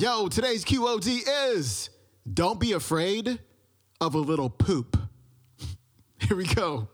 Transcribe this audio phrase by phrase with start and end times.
[0.00, 1.90] Yo, today's QOD is
[2.32, 3.40] don't be afraid
[4.00, 4.96] of a little poop.
[6.20, 6.86] Here we go.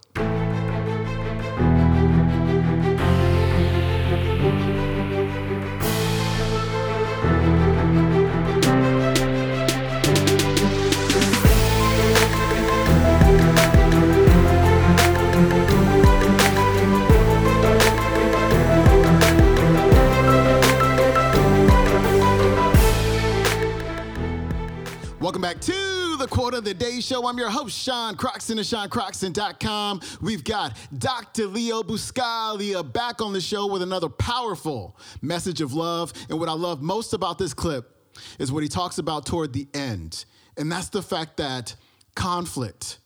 [25.65, 27.27] To the Quote of the Day Show.
[27.27, 30.03] I'm your host, Sean Croxton of SeanCroxton.com.
[30.21, 31.47] We've got Dr.
[31.47, 36.13] Leo Buscaglia back on the show with another powerful message of love.
[36.29, 37.97] And what I love most about this clip
[38.39, 40.27] is what he talks about toward the end.
[40.59, 41.75] And that's the fact that
[42.15, 42.99] conflict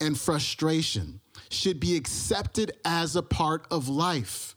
[0.00, 1.20] and frustration
[1.50, 4.54] should be accepted as a part of life.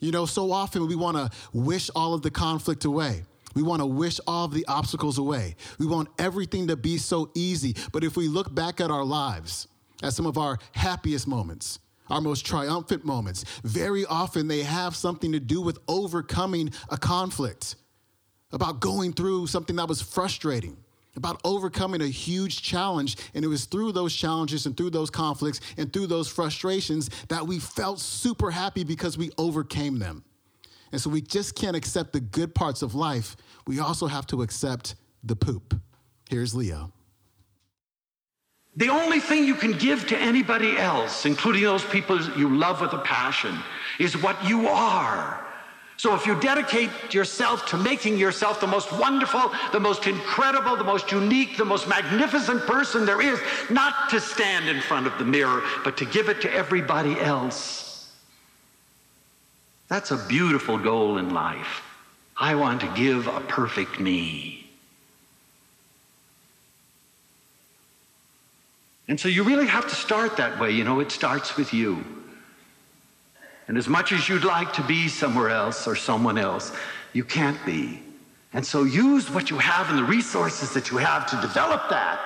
[0.00, 3.22] You know, so often we want to wish all of the conflict away.
[3.54, 5.56] We want to wish all of the obstacles away.
[5.78, 7.74] We want everything to be so easy.
[7.92, 9.68] But if we look back at our lives,
[10.02, 11.78] at some of our happiest moments,
[12.10, 17.76] our most triumphant moments, very often they have something to do with overcoming a conflict,
[18.52, 20.76] about going through something that was frustrating,
[21.16, 23.16] about overcoming a huge challenge.
[23.34, 27.46] And it was through those challenges and through those conflicts and through those frustrations that
[27.46, 30.24] we felt super happy because we overcame them.
[30.92, 33.36] And so we just can't accept the good parts of life.
[33.66, 35.74] We also have to accept the poop.
[36.28, 36.92] Here's Leo.
[38.76, 42.92] The only thing you can give to anybody else, including those people you love with
[42.94, 43.58] a passion,
[43.98, 45.46] is what you are.
[45.98, 50.84] So if you dedicate yourself to making yourself the most wonderful, the most incredible, the
[50.84, 53.38] most unique, the most magnificent person there is,
[53.70, 57.91] not to stand in front of the mirror, but to give it to everybody else.
[59.92, 61.82] That's a beautiful goal in life.
[62.34, 64.66] I want to give a perfect me.
[69.06, 70.70] And so you really have to start that way.
[70.70, 72.02] You know, it starts with you.
[73.68, 76.72] And as much as you'd like to be somewhere else or someone else,
[77.12, 78.00] you can't be.
[78.54, 82.18] And so use what you have and the resources that you have to develop that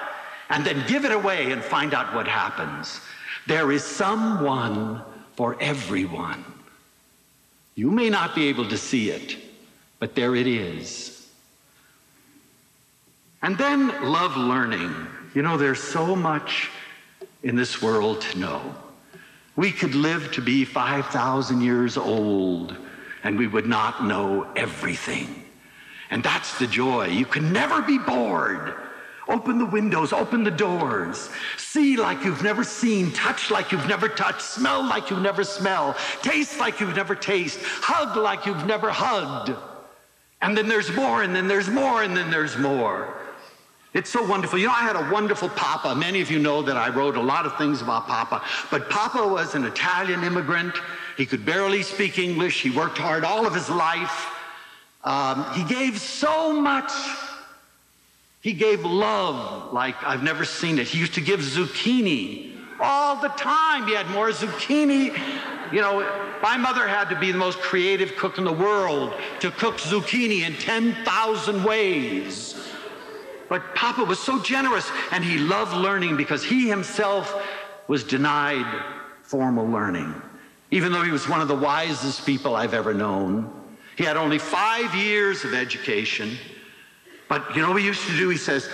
[0.51, 3.01] and then give it away and find out what happens.
[3.49, 5.03] There is someone
[5.35, 6.45] for everyone.
[7.77, 9.37] You may not be able to see it,
[10.01, 11.29] but there it is.
[13.43, 14.93] And then love learning.
[15.35, 16.71] You know, there's so much
[17.43, 18.75] in this world to know.
[19.55, 22.77] We could live to be 5,000 years old
[23.23, 25.45] and we would not know everything.
[26.11, 27.09] And that's the joy.
[27.09, 28.75] You can never be bored.
[29.29, 31.29] Open the windows, open the doors.
[31.57, 35.97] See like you've never seen, touch like you've never touched, smell like you've never smelled,
[36.23, 39.53] taste like you've never tasted, hug like you've never hugged.
[40.43, 43.17] And then there's more, and then there's more, and then there's more.
[43.95, 44.59] It's so wonderful.
[44.59, 45.95] You know, I had a wonderful Papa.
[45.95, 48.43] Many of you know that I wrote a lot of things about Papa.
[48.71, 50.75] But Papa was an Italian immigrant.
[51.17, 52.61] He could barely speak English.
[52.61, 54.29] He worked hard all of his life.
[55.03, 56.93] Um, he gave so much.
[58.47, 60.87] He gave love like I've never seen it.
[60.87, 63.89] He used to give zucchini all the time.
[63.89, 65.19] He had more zucchini.
[65.73, 66.09] You know,
[66.41, 70.47] my mother had to be the most creative cook in the world to cook zucchini
[70.47, 72.55] in 10,000 ways.
[73.49, 77.45] But Papa was so generous and he loved learning because he himself
[77.89, 78.85] was denied
[79.25, 80.15] formal learning.
[80.71, 83.53] Even though he was one of the wisest people I've ever known,
[83.97, 86.39] he had only five years of education.
[87.29, 88.29] But you know what he used to do?
[88.29, 88.69] He says,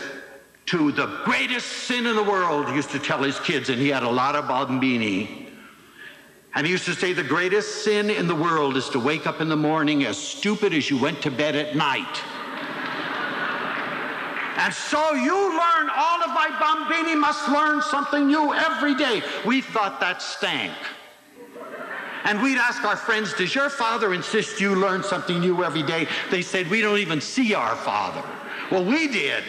[0.66, 3.88] to the greatest sin in the world, he used to tell his kids, and he
[3.88, 5.48] had a lot of bambini.
[6.54, 9.40] And he used to say, the greatest sin in the world is to wake up
[9.40, 12.20] in the morning as stupid as you went to bed at night.
[14.56, 19.22] And so you learn, all of my bambini must learn something new every day.
[19.46, 20.74] We thought that stank.
[22.24, 26.06] And we'd ask our friends, Does your father insist you learn something new every day?
[26.30, 28.22] They said, We don't even see our father.
[28.70, 29.44] Well, we did,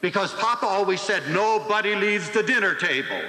[0.00, 3.22] because Papa always said, Nobody leaves the dinner table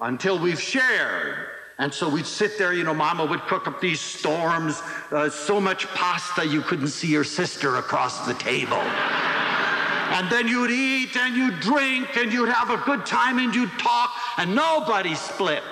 [0.00, 1.48] until we've shared.
[1.78, 4.80] And so we'd sit there, you know, Mama would cook up these storms,
[5.10, 8.76] uh, so much pasta you couldn't see your sister across the table.
[8.76, 13.76] And then you'd eat and you'd drink and you'd have a good time and you'd
[13.78, 15.64] talk, and nobody split.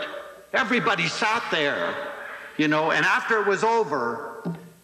[0.53, 1.95] Everybody sat there,
[2.57, 4.43] you know, and after it was over,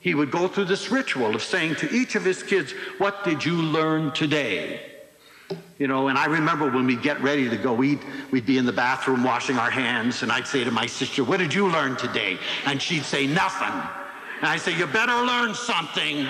[0.08, 3.44] he would go through this ritual of saying to each of his kids, What did
[3.44, 4.80] you learn today?
[5.78, 7.98] You know, and I remember when we'd get ready to go eat,
[8.30, 11.40] we'd be in the bathroom washing our hands, and I'd say to my sister, What
[11.40, 12.38] did you learn today?
[12.64, 13.74] And she'd say, Nothing.
[14.38, 16.26] And I'd say, You better learn something.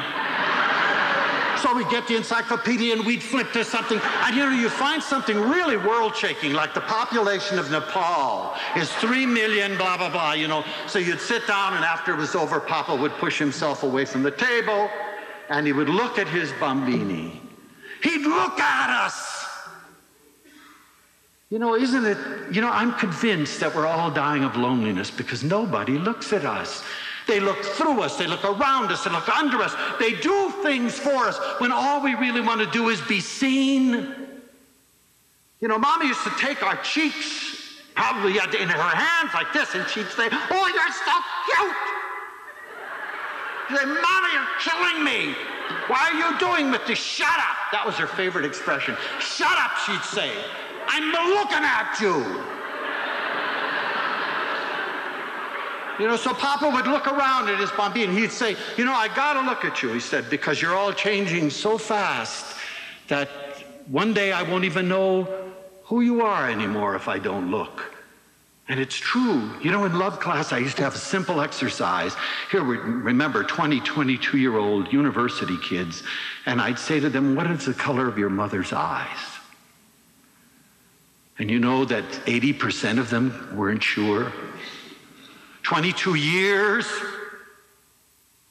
[1.62, 4.00] So we get the encyclopedia and we'd flip to something.
[4.22, 8.92] And you know, you find something really world shaking, like the population of Nepal is
[8.94, 10.64] three million, blah, blah, blah, you know.
[10.86, 14.22] So you'd sit down, and after it was over, Papa would push himself away from
[14.22, 14.88] the table
[15.48, 17.40] and he would look at his bambini.
[18.02, 19.46] He'd look at us.
[21.50, 22.18] You know, isn't it?
[22.52, 26.84] You know, I'm convinced that we're all dying of loneliness because nobody looks at us.
[27.28, 29.74] They look through us, they look around us, they look under us.
[30.00, 34.14] They do things for us when all we really want to do is be seen.
[35.60, 39.86] You know, Mama used to take our cheeks, probably in her hands like this, and
[39.90, 41.12] she'd say, Oh, you're so
[41.44, 41.76] cute.
[43.68, 45.36] She'd say, Mama, you're killing me.
[45.88, 46.98] Why are you doing with this?
[46.98, 47.56] Shut up.
[47.72, 48.96] That was her favorite expression.
[49.20, 50.32] Shut up, she'd say.
[50.86, 52.57] I'm looking at you.
[55.98, 58.94] You know, so Papa would look around at his bambini and he'd say, You know,
[58.94, 62.56] I got to look at you, he said, because you're all changing so fast
[63.08, 63.28] that
[63.88, 65.26] one day I won't even know
[65.84, 67.94] who you are anymore if I don't look.
[68.68, 69.50] And it's true.
[69.62, 72.14] You know, in love class, I used to have a simple exercise.
[72.50, 76.02] Here, we remember, 20, 22 year old university kids.
[76.44, 79.18] And I'd say to them, What is the color of your mother's eyes?
[81.38, 84.32] And you know that 80% of them weren't sure.
[85.68, 86.86] 22 years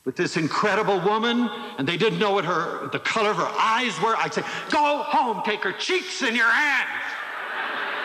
[0.06, 1.50] with this incredible woman,
[1.80, 4.16] and they didn't know what her the color of her eyes were.
[4.18, 7.02] I'd say, go home, take her cheeks in your hands.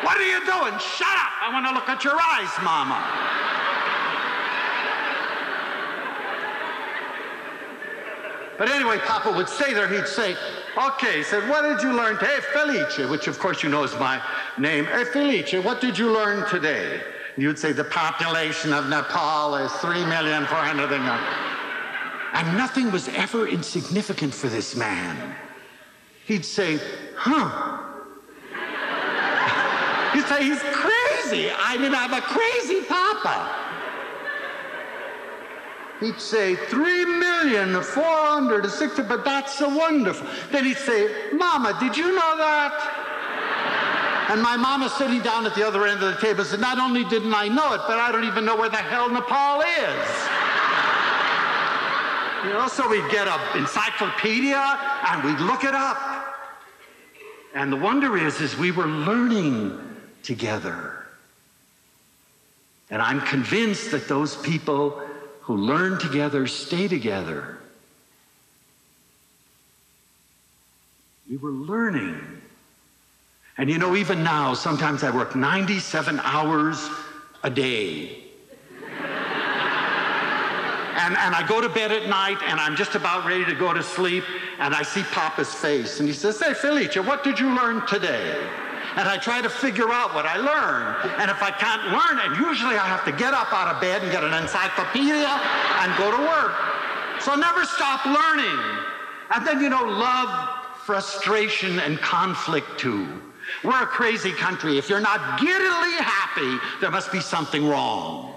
[0.02, 0.72] What are you doing?
[0.80, 1.32] Shut up.
[1.42, 3.04] I want to look at your eyes, mama.
[8.56, 10.36] But anyway, Papa would say there, he'd say,
[10.88, 12.38] okay, he said, what did you learn today?
[12.54, 14.22] Felice, which of course you know is my
[14.56, 14.86] name.
[14.86, 17.02] Felice, what did you learn today?
[17.36, 21.52] You'd say the population of Nepal is 3,400,000.
[22.34, 25.34] And nothing was ever insignificant for this man.
[26.26, 26.78] He'd say,
[27.16, 27.78] huh.
[30.14, 31.50] He'd say, he's crazy.
[31.56, 33.62] I mean, I'm a crazy papa.
[36.00, 40.26] He'd say, three million, four hundred, sixty, but that's so wonderful.
[40.50, 43.11] Then he'd say, Mama, did you know that?
[44.32, 47.04] And my mama sitting down at the other end of the table said, Not only
[47.04, 50.08] didn't I know it, but I don't even know where the hell Nepal is.
[52.42, 54.56] you know, so we'd get an encyclopedia
[55.10, 55.98] and we'd look it up.
[57.54, 59.78] And the wonder is, is we were learning
[60.22, 61.04] together.
[62.88, 65.06] And I'm convinced that those people
[65.42, 67.58] who learn together stay together.
[71.28, 72.41] We were learning
[73.62, 76.90] and you know, even now, sometimes I work 97 hours
[77.44, 78.24] a day.
[78.90, 78.98] and,
[81.16, 83.80] and I go to bed at night and I'm just about ready to go to
[83.80, 84.24] sleep
[84.58, 88.36] and I see Papa's face and he says, Hey, Felice, what did you learn today?
[88.96, 91.12] And I try to figure out what I learned.
[91.20, 94.02] And if I can't learn it, usually I have to get up out of bed
[94.02, 96.56] and get an encyclopedia and go to work.
[97.20, 98.58] So never stop learning.
[99.30, 100.48] And then, you know, love,
[100.84, 103.06] frustration, and conflict too.
[103.64, 104.78] We're a crazy country.
[104.78, 108.34] If you're not giddily happy, there must be something wrong.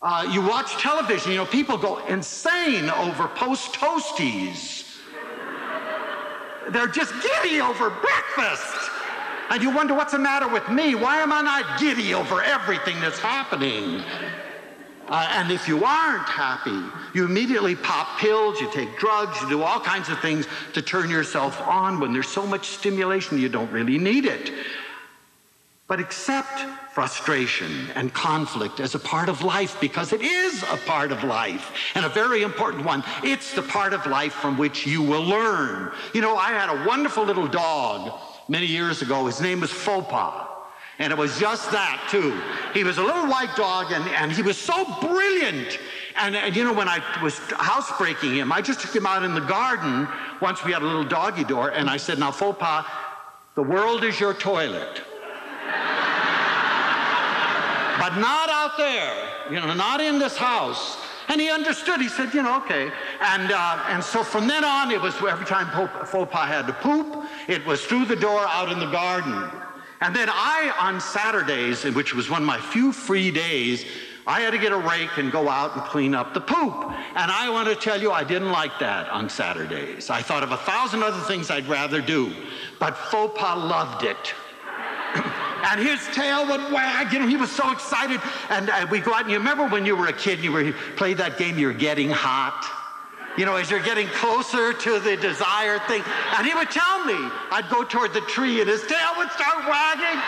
[0.00, 4.84] Uh, you watch television, you know, people go insane over post toasties.
[6.70, 8.90] They're just giddy over breakfast.
[9.50, 10.94] And you wonder what's the matter with me?
[10.94, 14.02] Why am I not giddy over everything that's happening?
[15.08, 16.82] Uh, and if you aren't happy,
[17.14, 21.08] you immediately pop pills, you take drugs, you do all kinds of things to turn
[21.08, 24.52] yourself on when there's so much stimulation you don't really need it.
[25.86, 26.60] But accept
[26.92, 31.72] frustration and conflict as a part of life because it is a part of life
[31.94, 33.02] and a very important one.
[33.22, 35.92] It's the part of life from which you will learn.
[36.12, 39.26] You know, I had a wonderful little dog many years ago.
[39.26, 40.06] His name was Faux
[40.98, 42.40] and it was just that, too.
[42.74, 45.78] He was a little white dog, and, and he was so brilliant.
[46.16, 49.32] And, and, you know, when I was housebreaking him, I just took him out in
[49.32, 50.08] the garden
[50.40, 52.84] once we had a little doggy door, and I said, Now, faux pas,
[53.54, 55.02] the world is your toilet.
[58.00, 59.14] but not out there,
[59.50, 60.98] you know, not in this house.
[61.28, 62.00] And he understood.
[62.00, 62.90] He said, you know, okay.
[63.20, 65.68] And, uh, and so from then on, it was every time
[66.06, 69.50] faux pas had to poop, it was through the door out in the garden.
[70.00, 73.84] And then I, on Saturdays, which was one of my few free days,
[74.26, 76.84] I had to get a rake and go out and clean up the poop.
[77.14, 80.10] And I want to tell you, I didn't like that on Saturdays.
[80.10, 82.32] I thought of a thousand other things I'd rather do.
[82.78, 84.34] But pas loved it.
[85.64, 87.12] and his tail would wag.
[87.12, 88.20] You know, he was so excited.
[88.50, 90.72] And uh, we go out, and you remember when you were a kid, you were
[90.96, 92.77] played that game, You're Getting Hot?
[93.38, 96.02] You know, as you're getting closer to the desired thing.
[96.36, 97.14] And he would tell me,
[97.54, 100.18] I'd go toward the tree and his tail would start wagging.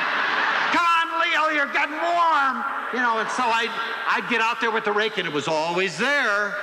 [0.71, 2.63] Come on, Leo, you're getting warm.
[2.95, 3.69] You know, and so I'd,
[4.09, 6.55] I'd get out there with the rake and it was always there.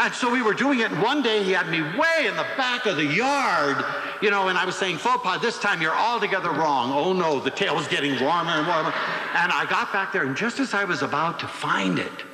[0.00, 2.46] And so we were doing it, and one day he had me way in the
[2.56, 3.84] back of the yard,
[4.20, 6.90] you know, and I was saying, pas, this time you're altogether wrong.
[6.90, 8.92] Oh no, the tail was getting warmer and warmer.
[9.34, 12.24] And I got back there, and just as I was about to find it,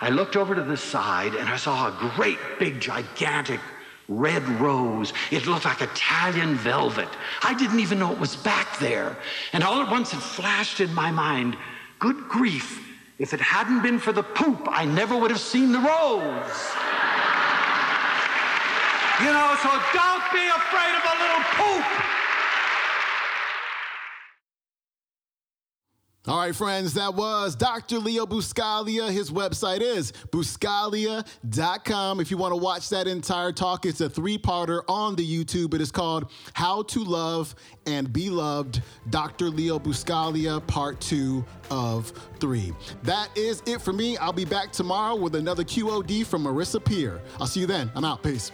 [0.00, 3.60] I looked over to the side and I saw a great big gigantic
[4.08, 5.12] red rose.
[5.30, 7.08] It looked like Italian velvet.
[7.42, 9.16] I didn't even know it was back there.
[9.52, 11.56] And all at once it flashed in my mind,
[11.98, 12.86] good grief,
[13.18, 16.60] if it hadn't been for the poop, I never would have seen the rose.
[19.20, 22.19] You know, so don't be afraid of a little poop.
[26.26, 27.98] All right, friends, that was Dr.
[27.98, 29.10] Leo Buscaglia.
[29.10, 32.20] His website is buscaglia.com.
[32.20, 35.72] If you want to watch that entire talk, it's a three parter on the YouTube.
[35.72, 37.54] It is called How to Love
[37.86, 39.46] and Be Loved, Dr.
[39.46, 42.74] Leo Buscaglia, part two of three.
[43.02, 44.18] That is it for me.
[44.18, 47.22] I'll be back tomorrow with another QOD from Marissa Peer.
[47.40, 47.90] I'll see you then.
[47.94, 48.22] I'm out.
[48.22, 48.52] Peace.